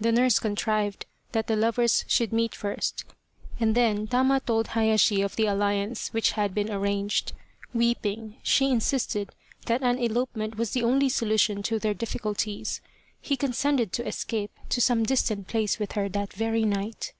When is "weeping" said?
7.72-8.38